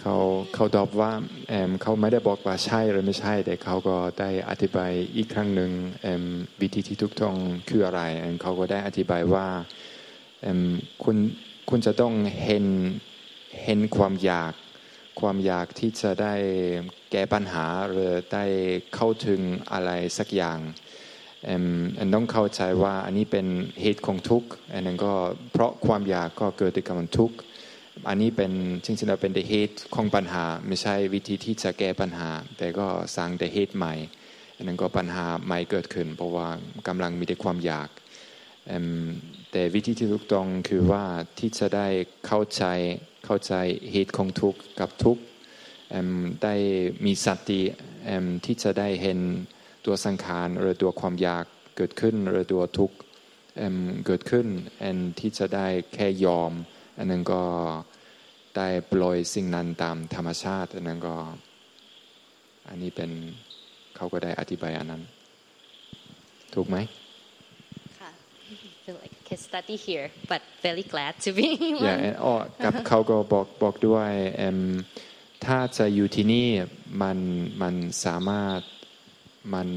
[0.00, 0.16] เขา
[0.54, 1.12] เขาตอบว่า
[1.48, 5.70] เอิ่มเขาไม่ได้บอกว่าใช่หรือไม่ใช่ แต่เขาก็ได้อธิบายอีกครั้งหนึ่ง
[6.02, 6.24] เอิ่ม
[6.60, 7.36] วิธีที่ถูกต้อง
[7.68, 9.46] คืออะไรเอิ่มเขาก็ได้อธิบายว่า
[10.42, 10.60] เอิ่ม
[11.04, 11.16] คุณ
[11.70, 12.66] คุณจะต้องเห็น
[13.64, 14.52] เห็นความอยาก
[15.20, 16.34] ความอยากที่จะได้
[17.12, 18.44] แก้ปัญหาหรือได้
[18.94, 19.40] เข้าถึง
[19.72, 20.58] อะไรสักอย่าง
[21.44, 21.64] เอิ่ม
[21.98, 23.46] อันต้องเข้าใจว่าอันนี้เป็น
[23.82, 25.12] เหตุของทุกข์อันนั้นก็
[25.52, 27.36] เพราะความอยากก็เกิดจากการทุกข์
[28.08, 28.52] อันนี้เป็น
[28.84, 33.94] จริงๆแล้วเป็นเหตุของปัญหา ไม่ใช่วิธีที่จะแก้ปัญหา แต่ก็สร้างแต่เหตุใหม่
[34.56, 36.48] อันนั้นก็ปัญหาใหม่เกิดขึ้น เพราะว่า
[36.88, 37.88] กำลังมีแต่ความอยาก
[39.50, 41.04] แต่วิธีที่ถูกต้องคือว่า
[41.38, 41.88] ที่จะได้
[42.26, 42.64] เข้าใจ
[43.24, 43.54] เข้าใจ
[43.92, 45.22] เหตุของทุกข์กับทุกข์
[46.42, 46.54] ได้
[47.04, 47.60] มีสติ
[48.44, 49.18] ที่จะได้เห็น
[49.86, 51.44] ตัวสังขารหรือตัวความอยาก
[51.76, 52.96] เกิดขึ้นหรือตัวทุกข์
[54.06, 54.46] เกิดขึ้น
[54.82, 56.52] อันที่จะได้แค่ยอม
[56.98, 57.42] อันนั้นก็
[58.56, 61.16] ได้ปล่อยสิ่งนั้นตามธรรมชาติอันนั้นก็
[62.68, 63.10] อันนี้เป็น
[63.96, 65.02] เขาก็ได้อธิบายอันนั้น
[66.54, 66.76] ถูกไหม
[68.00, 68.10] ค่ะ
[68.84, 71.48] feel like a case study here but very glad to be
[71.84, 74.58] อย่า one แอนอ้อกับเขาก็บอกบอกด้วยเอิ่ม
[75.44, 76.48] ถ้าจะอยู่ที่นี่
[77.02, 77.18] มัน
[77.62, 78.60] มันสามารถ
[79.54, 79.68] มัน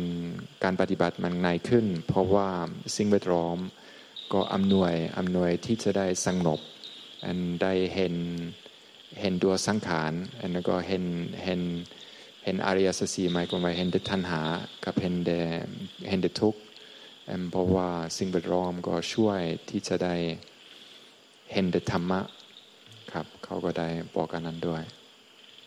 [0.64, 2.50] การปฏิบัติมันง่ายขึ้น เพราะว่า
[2.96, 3.58] สิ่งแวดล้อม
[4.34, 6.60] ก็อำนวยอำนวยที่จะได้สงบ
[7.26, 8.16] อันได้เห็น
[9.22, 11.04] เห็นตัวสังขารอันนั้นก็เห็น
[11.44, 11.62] เห็น
[12.44, 14.42] เห็นอริยสัจสี่หมายความว่าเห็นแต่ทันหา
[14.84, 15.40] กับเห็นแต่
[16.10, 16.60] เห็นแต่ทุกข์
[17.52, 19.40] เพราะว่าสิ่งแวดล้อมก็ช่วย
[19.70, 20.16] ที่จะได้
[21.52, 22.22] เห็นธรรมะ
[23.14, 24.84] ครับเขาก็ได้บอกกันนั้นด้วย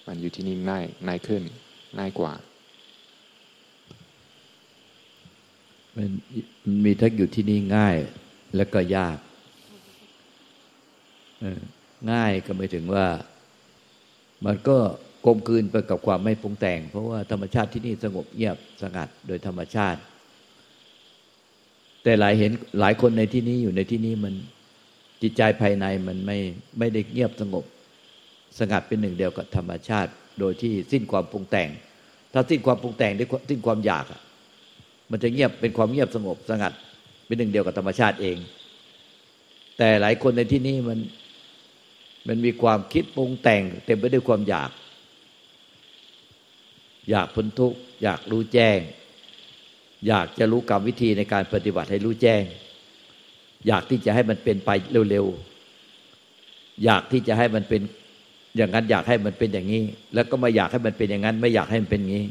[0.07, 1.43] มันอยู่ที่นี่ง่ายง่ายขึ้น
[1.99, 2.33] ง่ายกว่า
[5.97, 6.11] มัน
[6.85, 7.97] มีทั้งอยู่ที่นี่ง่าย
[8.57, 9.19] และก็ยาก
[12.13, 13.07] ง่ายก็ไม่ถึงว่า
[14.45, 14.79] มันก็
[15.25, 20.01] กลมกลืนไปกับความไม่ปรุงแต่ง เพราะว่าธรรมชาติที่นี่สงบเงียบสงัดโดยธรรมชาติ
[22.05, 24.35] แต่หลายเห็นหลายคนในที่นี้อยู่ในที่นี้มัน
[25.23, 26.39] จิตใจภายในมันไม่
[26.79, 27.65] ไม่ได้เงียบสงบ
[28.59, 31.69] สงัดเป็นหนึ่งเดียวกับธรรมชาติ โดยที่สิ้นความปรุงแต่ง
[32.33, 34.21] ถ้าสิ้นความปรุงแต่งด้วยสิ้นความอยากอะ
[35.11, 36.73] มันจะเงียบเป็นความเงียบสงบ สงัด
[37.27, 38.37] เป็นหนึ่งเดียวกับธรรมชาติเอง
[39.79, 40.99] แต่หลายคนในที่นี้มัน
[42.29, 44.71] มันมีความคิดปรุงแต่ง เต็มไปด้วยความอยาก
[47.11, 48.79] อยากพ้นทุกข์อยากรู้แจ้ง
[50.09, 52.43] อยากจะรู้กรรมวิธีในการปฏิบัติให้รู้แจ้ง
[53.67, 54.71] อยากที่จะให้มันเป็นไป
[55.11, 57.81] เร็วๆอยากที่จะให้มันเป็น
[58.57, 59.83] อย่างนั้นอยากให้มันเป็นอย่างนี้
[60.15, 62.27] แล้วก็ไม่อยากให้มันเป็นอย่างนั้น ไม่อยากให้มันเป็นอย่างนี้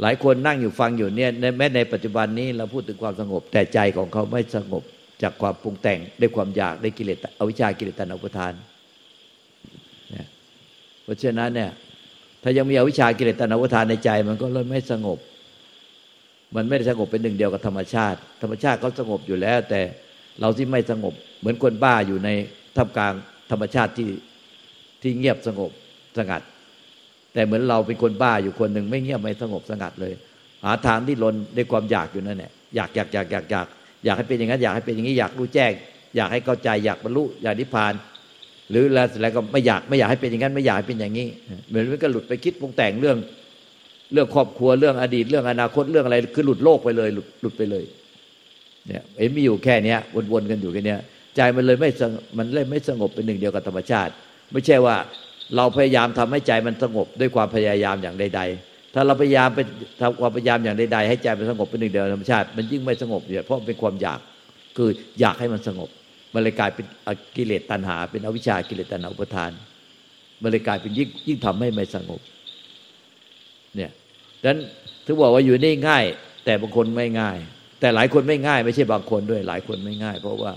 [0.00, 4.82] หลายคนนั่งอยู่ฟังอยู่เนี่ยแม้ในปัจจุบันนี้เราพูดถึงความสงบ แต่ใจของเขาไม่สงบ
[5.22, 8.52] จากความปรุงแต่งด้วยความอยากได้กิเลสอวิชากิเลสตัณหาอุปทาน
[11.02, 11.70] เพราะฉะนั้นเนี่ย
[12.42, 15.18] ถ้ายังมีอวิชชากิเลสตัณหาอุปทานในใจ มันก็เลยไม่สงบ
[16.54, 19.80] มันไม่ได้สงบเป็นหนึ่งเดียวกับธรรมชาติ ธรรมชาติเขาสงบอยู่แล้ว แต่
[20.40, 22.28] เราที่ไม่สงบ เหมือนคนบ้าอยู่ใน
[22.76, 23.12] ท่ามกลาง
[23.50, 24.10] ธรรมชาติที่
[25.02, 25.70] ที่เงียบสงบ
[26.18, 26.42] สงัด
[27.34, 30.12] แต่เหมือนเราเป็นคนบ้าอยู่คนหนึ่งไม่เงียบไม่สงบสงัดเลย
[30.64, 33.66] หาทางที่ลนด้วยความอยากอยู่นั่นแหละอยากอยากอยากอยากอยาก
[34.04, 35.72] อยากให้เป็นอย่างนั้นอยากให้เป็นอย่างนี้อยากรู้แจ้ง
[36.16, 37.92] อยากให้เข้าใจอยากบรรลุอยากนิพพาน
[38.70, 41.26] หรือแล้วเสร็จแล้วก็ไม่อยากไม่อยากให้เป็นอย่างนั้นไม่อยากให้เป็นอย่างนี้
[41.68, 43.16] เหมือนมันก็หลุดไปคิดปรุงแต่งเรื่อง
[44.12, 47.84] เรื่องครอบครัวเรื่องอดีตเรื่องอนาคตเรื่องอะไรคือหลุดโลกไปเลย หลุดหลุดไปเลย
[48.88, 49.98] เนี่ยเอ็มมีอยู่แค่เนี้ย
[50.32, 51.00] วนๆกันอยู่แค่เนี้ย
[51.36, 54.12] ใจมันเลยไม่สงมันเลยไม่สงบเป็นหนึ่งเดียวกับธรรมชาติ
[54.52, 54.96] ไม่ใช่ว่า
[55.56, 59.60] เราพยายามทำให้ใจมันสงบด้วยความพยายามอย่างใด ๆ ถ้าเราพยายามไป
[60.00, 64.20] ทำความพยายามอย่างใดๆให้ใจมันสงบเป็นหนึ่งเดียวกับธรรมชาติ มันยิ่งไม่สงบเนี่ยเพราะเป็นความอยาก
[64.76, 64.88] คือ
[65.20, 65.88] อยากให้มันสงบ
[66.34, 66.86] มันเลยกลายเป็น
[67.36, 69.50] กิเลสตัณหา เป็นอวิชากิเลสตัณหาอุปทาน
[70.42, 72.20] มันเลยกลายเป็นยิ่งยิ่งทำให้ไม่สงบ
[74.42, 74.58] ดังนั้น
[75.06, 76.04] ถึงบอกว่าอยู่นี่ง่าย
[76.44, 77.36] แต่บางคนไม่ง่าย
[77.80, 80.52] แต่หลายคนไม่ง่าย ไม่ใช่บางคนด้วยหลายคนไม่ง่าย เพราะว่า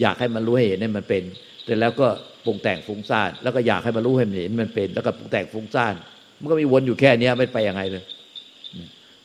[0.00, 1.22] อยากให้มันรู้ให้เห็นให้มันเป็น
[1.64, 2.06] แต่แล้วก็
[2.44, 5.94] ปรุงแต่งฟุ้งซ่านแล้วก็อยากให้มันรู้ให้มันเห็นมันเป็น แล้วก็ปรุงแต่งฟุ้งซ่าน
[6.40, 8.04] มันก็มีวนอยู่แค่นี้ไม่ไปยังไงเลย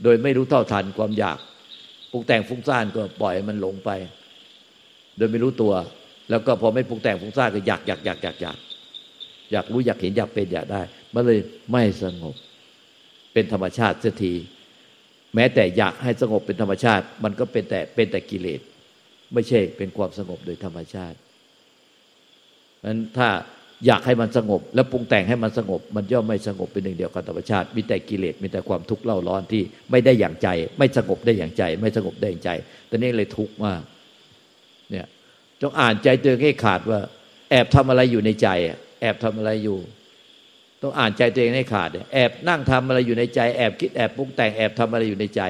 [0.03, 1.37] โดยไม่รู้เท่าทันความอยาก
[2.11, 3.89] ปรุงแต่งฟุ้งซ่านก็ปล่อยมันหลงไป
[5.17, 5.73] โดยไม่รู้ตัว
[6.29, 8.57] แล้วก็พอไม่ปรุงแต่งฟุ้งซ่านก็อยากอยากอยากอยากอยาก
[9.51, 10.81] อยากรู้อยากเห็นอยากเป็นอยากได้
[11.13, 11.39] มันเลย
[11.71, 12.35] ไม่สงบ
[13.33, 14.33] เป็นธรรมชาติเสียที
[15.35, 18.61] แม้แต่อยากให้สงบเป็นธรรมชาติ มันก็เป็นแต่เป็นแต่กิเลส
[19.33, 21.17] ไม่ใช่เป็นความสงบโดยธรรมชาติ
[22.85, 23.29] นั้นถ้า
[23.85, 32.51] อยากให้มันสงบ แล้วปรุงแต่งให้มันสงบ มันย่อมไม่สงบเป็นหนึ่งเดียวกับธรรมชาติ มีแต่กิเลสมีแต่ความทุกข์เล่าร้อนที่ไม่ได้อย่างใจ ไม่สงบได้อย่างใจ ไม่สงบได้อย่างใจ
[32.89, 33.81] ตอนนี้เลยทุกข์มาก
[34.91, 35.07] เนี่ย
[35.61, 36.99] จงอ่านใจตัวเองให้ขาดว่า
[37.49, 38.47] แอบทำอะไรอยู่ในใจ
[39.01, 39.77] แอบทำอะไรอยู่
[40.81, 45.41] ต้องอ่านใจตัวเองให้ขาดแอบนั่งทำอะไรอยู่ในใจแอบคิดแอบปรุงแต่งแอบทำอะไรอยู่ในใจ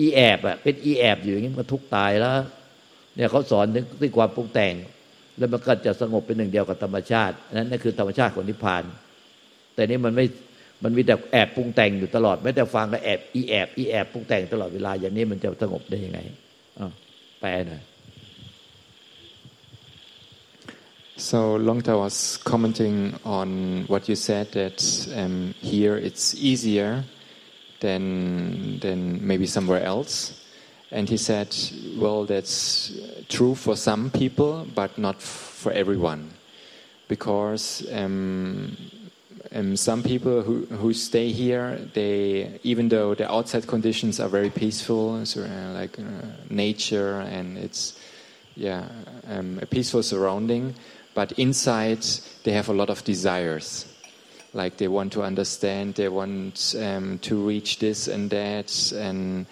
[0.00, 2.32] อีแอบอะเป็นอีแอบอยู่อย่างนี้มันทุกตายแล้ว
[3.14, 4.74] เนี่ยเขาสอนถึงที่ความปรุงแต่ง
[5.38, 8.82] แล้วมันก็จะสงบเป็นหนึ่งเดียวกับธรรมชาตินั่นนั่นคือธรรมชาติของนิพพาน
[9.74, 10.26] แต่นี้มันไม่
[10.84, 16.18] มันมีแต่แอบปรุงแต่งอยู่ตลอดไม่แต่ฟังก็แอบอีแอบอีแอบปรุงแต่งตลอดเวลาอย่างนี้มันจะสงบได้ยังไง
[16.78, 16.90] อ่า
[17.40, 17.80] แปลหน่อย
[21.18, 27.02] So Longta was commenting on what you said that um, here it's easier
[27.80, 30.46] than than maybe somewhere else,
[30.92, 31.56] and he said,
[31.96, 32.92] well, that's
[33.28, 36.30] true for some people, but not for everyone,
[37.08, 38.76] because um,
[39.50, 44.50] um, some people who, who stay here, they even though the outside conditions are very
[44.50, 46.02] peaceful, so, uh, like uh,
[46.48, 47.98] nature and it's
[48.54, 48.88] yeah
[49.28, 50.74] um, a peaceful surrounding
[51.18, 52.06] but inside
[52.44, 53.92] they have a lot of desires.
[54.52, 59.44] Like they want to understand they want um, to reach this and that and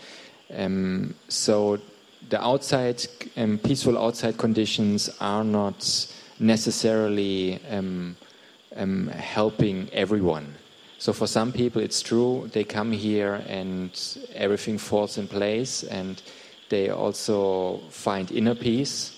[0.57, 1.81] um, so
[2.29, 3.05] the outside
[3.37, 5.81] um, peaceful outside conditions are not
[6.39, 8.17] necessarily um,
[8.77, 10.55] um, helping everyone.
[10.99, 13.91] So for some people it's true they come here and
[14.37, 16.23] everything falls in place and
[16.69, 19.16] they also find inner peace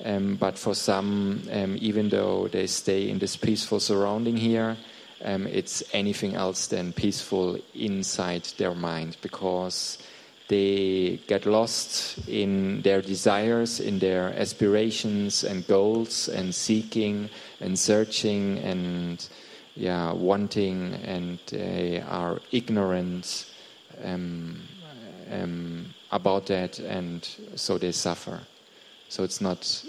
[0.00, 4.76] but for some, um, even though they stay in this peaceful surrounding here,
[5.24, 9.98] um, it's anything else than peaceful inside their mind because
[10.48, 17.28] they get lost in their desires, in their aspirations and goals, and seeking
[17.60, 19.28] and searching and
[19.74, 23.46] yeah, wanting, and they are ignorant
[24.04, 24.60] um,
[25.30, 28.40] um, about that, and so they suffer.
[29.08, 29.84] So it's not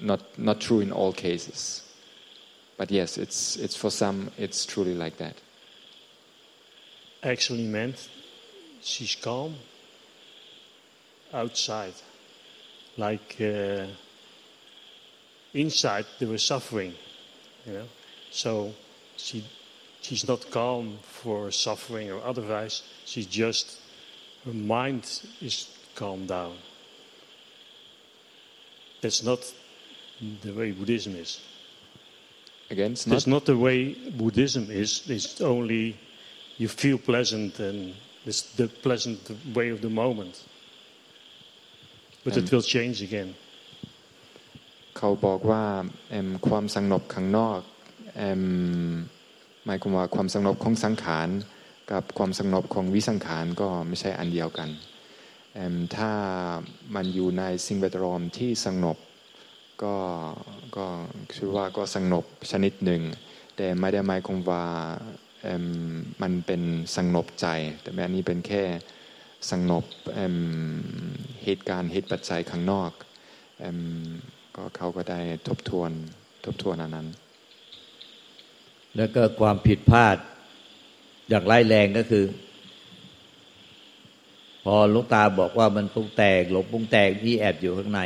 [0.00, 1.82] not not true in all cases.
[2.76, 5.36] But yes, it's it's for some it's truly like that.
[7.22, 8.08] Actually meant
[8.80, 9.54] she's calm
[11.32, 11.94] outside.
[12.96, 13.86] Like uh,
[15.54, 16.94] inside there was suffering,
[17.66, 17.88] you know.
[18.30, 18.74] So
[19.16, 19.44] she
[20.02, 22.82] she's not calm for suffering or otherwise.
[23.04, 23.80] She's just
[24.44, 25.04] her mind
[25.40, 26.56] is calmed down.
[29.02, 29.40] That's not
[30.44, 31.30] the way Buddhism is.
[32.70, 33.78] Again, it's That's not not the way
[34.22, 34.90] Buddhism is.
[35.08, 35.84] It's only
[36.62, 37.78] you feel pleasant and
[38.28, 39.18] it's the pleasant
[39.56, 40.34] way of the moment.
[42.24, 43.30] But it And- will change again.
[44.98, 45.64] เขาบอกว่า
[46.10, 47.60] เอิ่มความสงบข้างนอก
[48.18, 48.42] เอิ่ม
[49.66, 51.28] หมายความว่าความสงบของสังขาร
[51.92, 54.91] กับความสงบของวิสังขารก็ไม่ใช่อันเดียวกันเอิ่ม
[55.96, 56.12] ถ้า
[56.94, 58.96] มันอยู่ในสิ่งแวดล้อมที่สงบ
[59.82, 59.96] ก็
[60.76, 60.86] ก็
[61.34, 63.02] คือว่าก็สงบชนิดหนึ่ง
[63.56, 64.64] แต่ไม่ได้หมายความว่า
[65.42, 65.66] เอิ่ม
[66.22, 66.62] มันเป็น
[66.96, 67.46] สงบใจ
[67.82, 68.62] แต่แบบนี้เป็นแค่
[69.50, 69.84] สงบ
[71.44, 72.90] เหตุการณ์เหตุปัจจัยข้างนอก
[73.60, 73.78] เอิ่ม
[74.56, 75.90] ก็เขาก็ได้ทบทวน
[76.44, 77.08] ทบทวนอันนั้น
[78.96, 80.16] แล้วก็ความผิดพลาด
[81.28, 82.24] อย่างร้ายแรงก็คือ
[84.64, 88.00] พอลูกตาบอกว่ามันปรุงแต่งหลงปรุงแต่งที่แอบอยู่ข้างใน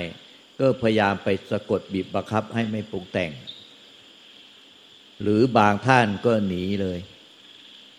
[0.59, 3.31] ก็พยายามไปสะกดบีบบังคับให้ไม่ปรุงแต่ง
[5.23, 6.99] หรือบางท่านก็หนีเลย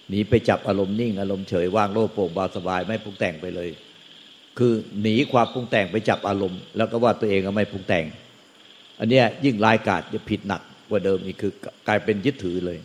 [0.09, 3.69] หนีไปจับอารมณ์นิ่ง อารมณ์เฉยว่างโล่งโปร่งเบาสบายไม่ปรุงแต่งไปเลย
[4.57, 8.05] คือหนีความปรุงแต่งไปจับอารมณ์ แล้วก็ว่าตัวเองก็ไม่ปรุงแต่ง
[8.99, 11.53] อันเนี้ยยิ่งร้ายกาจจะผิดหนักกว่าเดิมอีกคือ
[11.87, 12.77] กลายเป็นยึดถือเลย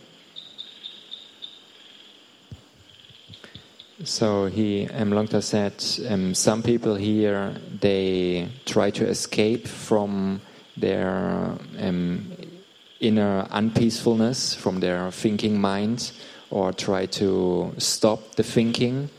[4.04, 5.74] So he, um, Longta said,
[6.10, 10.40] um, some people here they try to escape from
[10.76, 12.32] their um,
[13.00, 16.12] inner unpeacefulness, from their thinking mind,
[16.50, 19.10] or try to stop the thinking,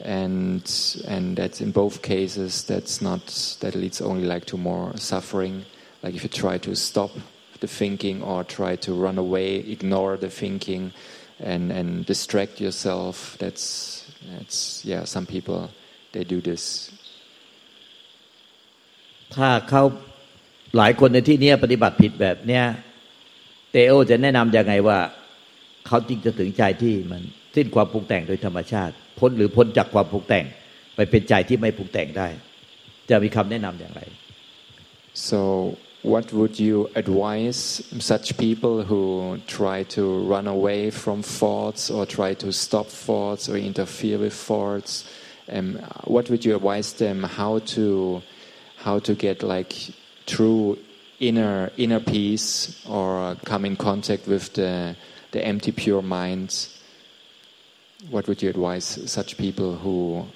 [0.00, 0.62] and
[1.06, 5.64] and that's in both cases that's not that leads only like to more suffering.
[6.02, 7.10] Like if you try to stop
[7.60, 10.92] the thinking or try to run away, ignore the thinking,
[11.38, 14.01] and and distract yourself, that's
[14.40, 15.60] it's, yeah, some people
[16.12, 16.64] they do this.
[19.36, 19.82] ถ้าเขา
[20.76, 22.64] หลายคนในที่นี้ปฏิบัติผิดแบบเนี้ย
[23.70, 24.98] เตโอจะแนะนำยังไงว่า
[25.86, 27.22] เขาจริงจะถึงใจที่มัน
[27.56, 30.44] สิ้นความปรุงแต่งโดยธรรมชาติ พ้นหรือพ้นจากความปรุงแต่ง
[30.96, 32.28] ไปเป็นใจที่ไม่ปรุงแต่งได้
[33.10, 34.02] จะมีคำแนะนำอย่างไร
[35.28, 35.40] so
[36.02, 42.34] what would you advise such people who try to run away from thoughts or try
[42.34, 45.08] to stop thoughts or interfere with thoughts?
[45.48, 48.22] Um, what would you advise them how to
[48.78, 49.74] how to get like
[50.26, 50.76] true
[51.20, 54.96] inner inner peace or come in contact with the
[55.30, 56.68] the empty pure mind?
[58.10, 60.26] What would you advise such people who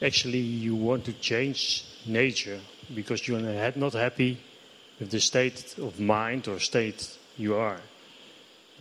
[0.00, 2.60] actually you want to change nature
[2.94, 4.38] because you're not happy
[4.98, 7.80] with the state of mind or state you are.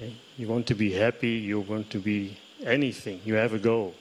[0.02, 0.10] Eh?
[0.38, 3.94] You want to be happy, you want to be anything, you have a goal.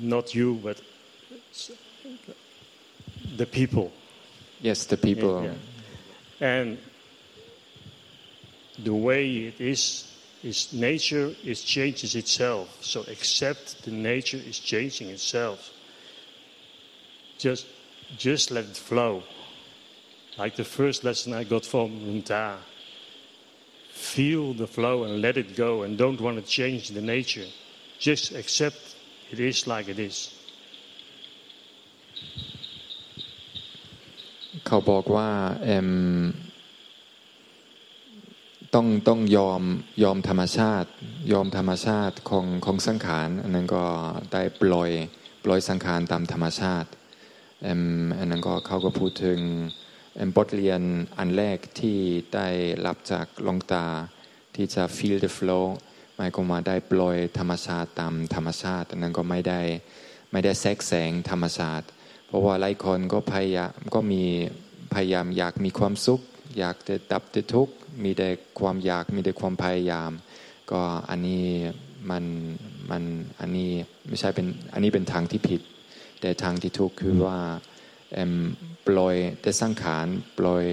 [0.00, 0.80] Not you, but
[3.36, 3.92] the people.
[4.60, 5.42] Yes, the people.
[5.42, 5.50] Yeah,
[6.40, 6.48] yeah.
[6.48, 6.78] And
[8.78, 10.12] the way it is
[10.43, 12.77] is nature is changes itself.
[12.81, 15.69] So accept the nature is changing itself.
[17.37, 17.67] Just
[18.17, 19.23] just let it flow.
[20.37, 21.89] Like the first lesson I got from
[22.21, 22.57] Nta.
[23.89, 27.45] Feel the flow and let it go and don't want to change the nature.
[27.99, 28.95] Just accept
[29.29, 30.31] it is like it is.
[34.67, 35.29] เขาบอกว่า
[38.76, 39.62] ต้องต้องยอม
[40.02, 40.88] ยอมธรรมชาติ
[41.32, 43.84] ยอมธรรมชาติของของสังขารอันนั้นก็
[44.32, 44.90] ได้ปล่อย
[45.44, 46.88] ปล่อยสังขารตามธรรมชาติ
[48.18, 49.38] อันนั้นก็เขาก็พูดถึง
[50.36, 50.80] บทเรียน
[51.18, 51.98] อันแรกที่
[52.34, 52.48] ได้
[52.86, 53.86] รับจากลงตา
[54.56, 55.66] ที่จะ feel the flow
[56.16, 59.60] หมายความว่าได้ปล่อยธรรมชาติตามธรรมชาติอันนั้นก็ไม่ได้
[60.32, 61.86] ไม่ได้แทรกแสงธรรมชาติ
[62.26, 64.22] เพราะว่าหลายคนก็พยายามก็มี
[64.94, 66.20] พยายามอยากมีความสุข
[66.58, 67.22] อยากจะดับ
[67.54, 68.28] ทุกข์ มีแต่
[68.60, 70.10] ความอยากมีแต่ความพยายาม
[70.70, 70.80] ก็
[71.10, 71.44] อันนี้
[72.10, 72.24] มัน
[72.90, 73.02] มัน
[73.40, 73.70] อันนี้
[74.08, 75.60] ไม่ใช่เป็นอันนี้เป็นทางที่ผิด
[76.20, 77.38] แต่ทางที่ถูกคือว่า
[78.86, 80.06] ปล่อยแต่สังขาร
[80.38, 80.64] ปล่อย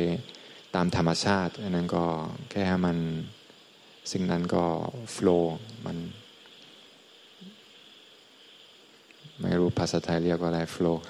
[0.76, 2.04] ตามธรรมชาติอันนั้นก็
[2.50, 2.98] แค่ให้มัน
[4.12, 4.64] สิ่งนั้นก็
[5.12, 5.98] โฟล์มัน
[9.42, 11.04] ไม่รู้ภาษาไทยเรียกว่าอะไรโฟล์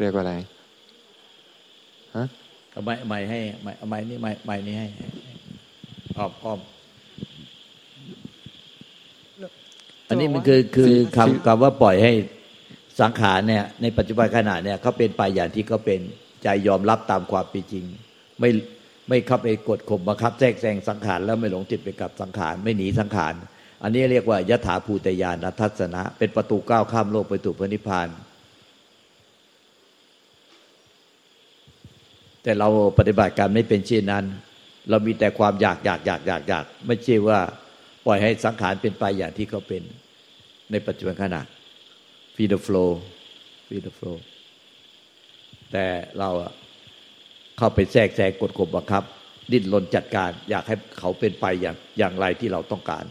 [0.00, 0.34] เรียกว่าอะไร
[2.16, 2.26] ฮะ
[2.76, 4.88] เอาไม้ไม้ให้ไม้ไม้นี่ไม้ไม้นี่ให้
[6.18, 6.60] อ้อมอ้อม
[10.08, 12.12] อันนี้มันคือคือคำคำว่าปล่อยให้
[13.00, 16.00] สังขารเนี่ย ในปัจจุบันขณะเนี่ยเขาเป็นไปอย่างที่เขาเป็น
[16.42, 17.84] ใจยอมรับตามความเป็นจริง
[18.40, 18.50] ไม่
[19.08, 23.34] ไม่เข้าไปกดข่มบังคับแทรกแซงสังขารแล้วไม่หลงติดไปกับสังขารไม่หนีสังขาร
[23.82, 28.08] อันนี้เรียกว่ายถาภูตยานทัศนะ เป็นประตูก้าวข้ามโลกไปสู่พระนิพพาน
[32.46, 34.24] แต่เราปฏิบัติการไม่เป็นเช่นนั้น
[34.90, 37.40] เรามีแต่ความอยากอยากอยากอยากอยากไม่ใช่ว่า
[38.06, 39.82] ปล่อยให้สังขารเป็นไปอย่างที่เขาเป็น
[40.70, 41.42] ในปัจจุบันขณะ
[42.34, 42.90] feed the flow
[43.66, 44.16] feed the flow
[45.72, 45.86] แต่
[46.18, 46.28] เรา
[47.58, 49.02] เข้าไปแทรกแซงกดข่มบังคับ
[49.52, 53.04] ดิ้นรนจัดการ อยากให้เขาเป็นไปอย่างอย่างไรที่เราต้องการ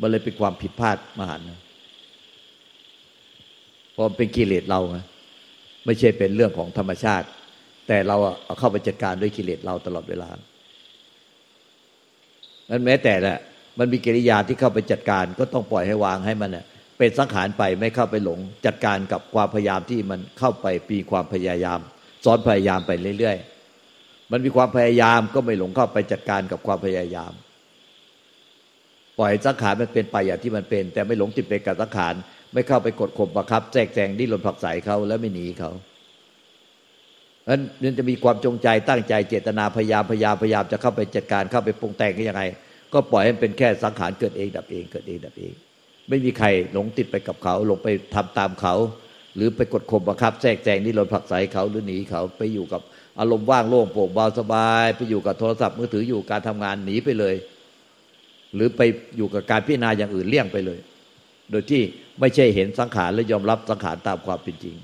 [0.00, 1.44] มันเลยเป็นความผิดพลาดมหันต์
[3.92, 4.98] เพราะเป็นกิเลสเราไง
[5.84, 7.26] ไม่ใช่เป็นเรื่องของธรรมชาติ
[7.88, 10.28] แต่เราเอาเข้าไปจัดการด้วยกิเลสเราตลอดเวลา
[12.70, 13.38] นั้นแม้แต่แหละ
[13.78, 16.64] มันมีกิริยาที่เข้าไปจัดการก็ต้องปล่อยให้วางให้มันเน่ย
[16.98, 21.80] เป็นสังขารไปไม่เข้าไปหลง จัดการกับความพยายามที่มันเข้าไปปีความพยายาม
[22.24, 27.32] ซ้อนพยายามไปเรื่อยๆ มันมีความพยายามก็ไม่หลงเข้าไปจัดการกับความพยายาม
[29.18, 32.14] ปล่อยสังขารมันเป็นไปอย่างที่มันเป็น แต่ไม่หลงติดไปกับสังขาร
[32.52, 35.70] ไม่เข้าไปกดข่มบังคับแทรกแซงดิ้นรนผักใสเขาแล้วไม่หนีเขา
[37.48, 42.42] นั้นมันจะมีความจงใจตั้งใจเจตนาพยายามพยายามพยายามจะเข้าไปจัดการเข้าไปปรุงแต่งยังไง
[42.92, 45.52] ก็ปล่อยให้เป็นแค่สังขารเกิดเองดับเองเกิดเองดับเอง
[46.08, 48.74] ไม่มีใครหลงติดไปกับเขาหลงไปทำตามเขา
[49.36, 52.82] หรือไปกดข่มบังคับแทรกแซงนี่เราผลักไสเขาหรือหนีเขาไปอยู่กับ
[53.18, 57.34] อารมณ์ว่างโล่งโปร่งเบาสบาย ไปอยู่กับโทรศัพท์มือถืออยู่การทำงานหนีไปเลย
[58.54, 58.80] หรือไป
[59.16, 60.78] อยู่กับการพิจารณาอย่างอื่นเลี่ยงไปเลย
[61.50, 61.82] โดยที่
[62.20, 64.76] ไม่ใช่เห็นสังขารและยอมรับสังขารตามความเป็นจริง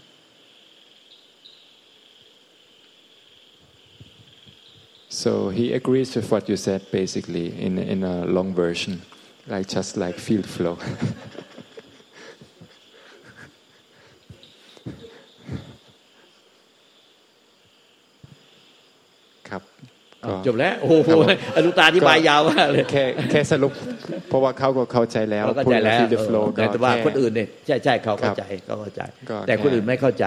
[5.21, 8.93] So he agrees with what you said basically in in a long version,
[9.53, 10.77] like just like field flow.
[19.49, 19.63] ครับ
[20.25, 21.11] ก็จบแล้วโอ้โห
[21.57, 23.73] อนุตาอธิบายยาวมากเลยแค่แค่สรุป
[24.29, 30.27] เพราะว่าเขาก็เข้าใจแล้วเราเข้าใจแล้วฟิลด์โฟล์แต่ว่าแค่คนอื่นเนี่ยใช่ใช่เขาเข้าใจเขาเข้าใจก็แต่คนแค่อื่นไม่เข้าใจ